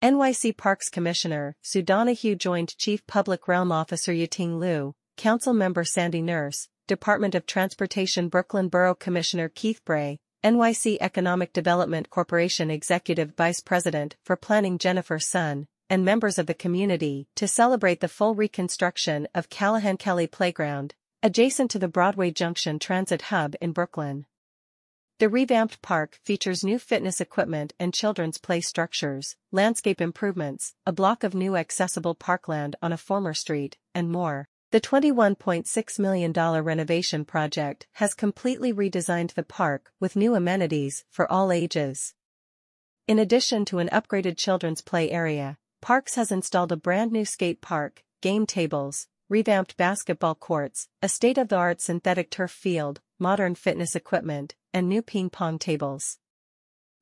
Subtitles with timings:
[0.00, 6.22] NYC Parks Commissioner Sue Donoghue joined Chief Public Realm Officer Ya-Ting Liu, Council Member Sandy
[6.22, 13.60] Nurse, Department of Transportation Brooklyn Borough Commissioner Keith Bray, NYC Economic Development Corporation Executive Vice
[13.60, 19.26] President for Planning Jennifer Sun, and members of the community to celebrate the full reconstruction
[19.34, 20.94] of Callahan Kelly Playground,
[21.24, 24.26] adjacent to the Broadway Junction Transit Hub in Brooklyn.
[25.18, 31.24] The revamped park features new fitness equipment and children's play structures, landscape improvements, a block
[31.24, 34.48] of new accessible parkland on a former street, and more.
[34.70, 41.50] The $21.6 million renovation project has completely redesigned the park with new amenities for all
[41.50, 42.14] ages.
[43.06, 47.60] In addition to an upgraded children's play area, Parks has installed a brand new skate
[47.60, 54.88] park, game tables, revamped basketball courts, a state-of-the-art synthetic turf field, modern fitness equipment, and
[54.88, 56.18] new ping pong tables.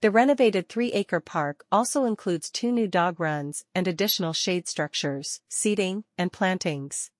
[0.00, 6.04] The renovated three-acre park also includes two new dog runs and additional shade structures, seating,
[6.16, 7.12] and plantings.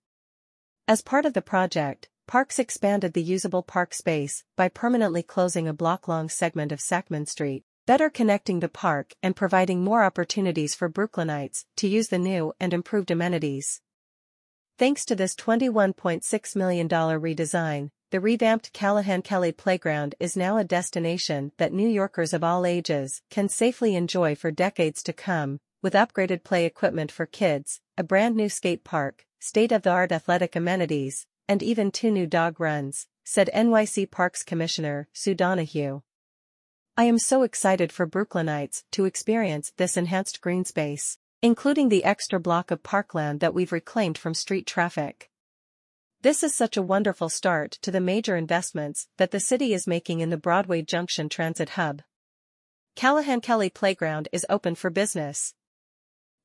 [0.87, 5.73] As part of the project, Parks expanded the usable park space by permanently closing a
[5.73, 11.65] block-long segment of Sackman Street, better connecting the park and providing more opportunities for Brooklynites
[11.77, 13.81] to use the new and improved amenities.
[14.77, 21.51] Thanks to this $21.6 million redesign, the revamped Callahan Kelly Playground is now a destination
[21.57, 26.43] that New Yorkers of all ages can safely enjoy for decades to come, with upgraded
[26.43, 32.09] play equipment for kids, a brand new skate park, state-of-the-art athletic amenities, and even two
[32.09, 36.01] new dog runs, said NYC Parks Commissioner Sue Donoghue.
[36.97, 42.39] I am so excited for Brooklynites to experience this enhanced green space, including the extra
[42.39, 45.29] block of parkland that we've reclaimed from street traffic.
[46.21, 50.19] This is such a wonderful start to the major investments that the city is making
[50.19, 52.01] in the Broadway Junction Transit Hub.
[52.97, 55.53] Callahan Kelly Playground is open for business.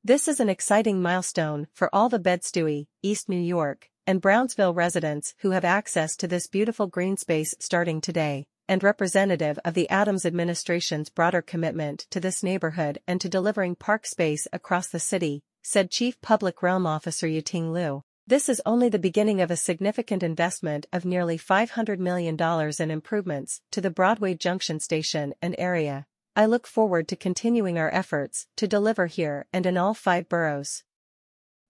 [0.01, 5.35] This is an exciting milestone for all the Bed-Stuy, East New York, and Brownsville residents
[5.39, 10.25] who have access to this beautiful green space starting today, and representative of the Adams
[10.25, 15.91] administration's broader commitment to this neighborhood and to delivering park space across the city, said
[15.91, 18.03] Chief Public Realm Officer Ya-Ting Liu.
[18.27, 22.35] This is only the beginning of a significant investment of nearly $500 million
[22.79, 26.07] in improvements to the Broadway Junction station and area.
[26.35, 30.83] I look forward to continuing our efforts to deliver here and in all five boroughs.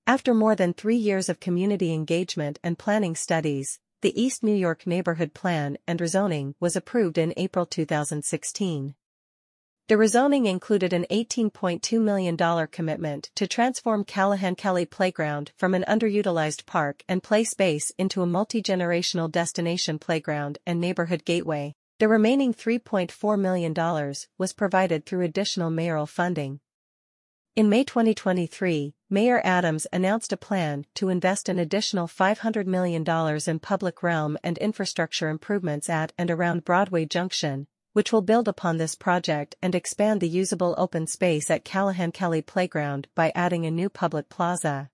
[0.07, 4.87] After more than three years of community engagement and planning studies, the East New York
[4.87, 8.95] Neighborhood Plan and rezoning was approved in April 2016.
[9.87, 16.65] The rezoning included an $18.2 million commitment to transform Callahan Kelly Playground from an underutilized
[16.65, 21.75] park and play space into a multi-generational destination playground and neighborhood gateway.
[21.99, 23.75] The remaining $3.4 million
[24.39, 26.61] was provided through additional mayoral funding.
[27.55, 33.05] In May 2023, Mayor Adams announced a plan to invest an additional $500 million
[33.47, 38.75] in public realm and infrastructure improvements at and around Broadway Junction, which will build upon
[38.75, 43.71] this project and expand the usable open space at Callahan Kelly Playground by adding a
[43.71, 44.89] new public plaza.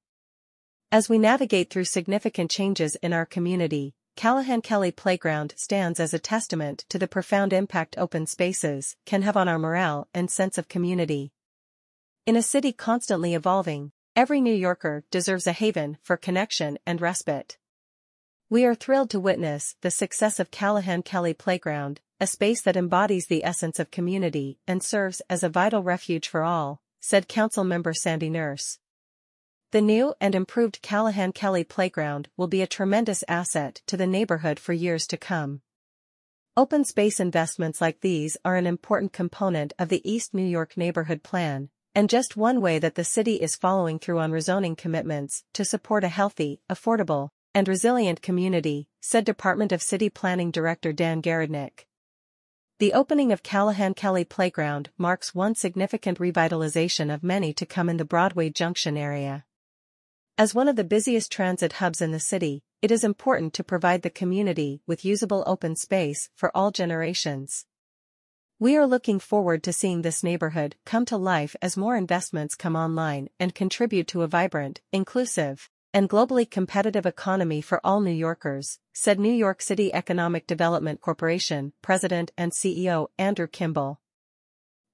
[0.91, 6.19] As we navigate through significant changes in our community, Callahan Kelly Playground stands as a
[6.19, 10.67] testament to the profound impact open spaces can have on our morale and sense of
[10.67, 11.31] community.
[12.27, 17.57] In a city constantly evolving, every New Yorker deserves a haven for connection and respite.
[18.47, 23.25] We are thrilled to witness the success of Callahan Kelly Playground, a space that embodies
[23.25, 27.95] the essence of community and serves as a vital refuge for all, said Council Member
[27.95, 28.77] Sandy Nurse.
[29.71, 34.59] The new and improved Callahan Kelly Playground will be a tremendous asset to the neighborhood
[34.59, 35.61] for years to come.
[36.55, 41.23] Open space investments like these are an important component of the East New York Neighborhood
[41.23, 45.65] Plan, and just one way that the city is following through on rezoning commitments to
[45.65, 51.87] support a healthy, affordable, and resilient community, said Department of City Planning Director Dan Garodnick.
[52.81, 57.97] The opening of Callahan Kelly Playground marks one significant revitalization of many to come in
[57.97, 59.45] the Broadway Junction area.
[60.35, 64.01] As one of the busiest transit hubs in the city, it is important to provide
[64.01, 67.67] the community with usable open space for all generations.
[68.57, 72.75] We are looking forward to seeing this neighborhood come to life as more investments come
[72.75, 78.79] online and contribute to a vibrant, inclusive, and globally competitive economy for all New Yorkers,
[78.93, 83.99] said New York City Economic Development Corporation President and CEO Andrew Kimball.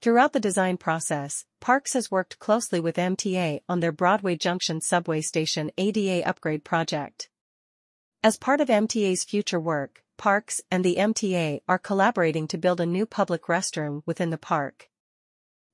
[0.02, 5.22] Throughout the design process, Parks has worked closely with MTA on their Broadway Junction subway
[5.22, 7.30] station ADA upgrade project.
[8.24, 12.86] As part of MTA's future work, Parks and the MTA are collaborating to build a
[12.86, 14.90] new public restroom within the park.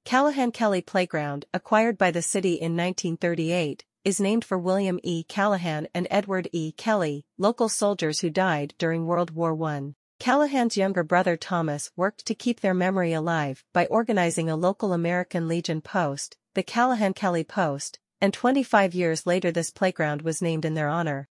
[0.05, 5.23] Callahan Kelly Playground, acquired by the city in 1938, is named for William E.
[5.23, 6.73] Callahan and Edward E.
[6.73, 9.93] Kelly, local soldiers who died during World War I.
[10.19, 15.47] Callahan's younger brother Thomas worked to keep their memory alive by organizing a local American
[15.47, 20.73] Legion post, the Callahan Kelly Post, and 25 years later this playground was named in
[20.73, 21.29] their honor.